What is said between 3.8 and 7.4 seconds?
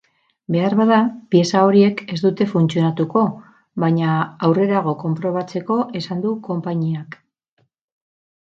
baina aurrerago konprobatzeko esan du konpainiak.